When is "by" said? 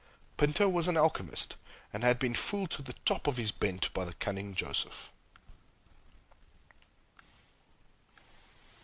3.93-4.03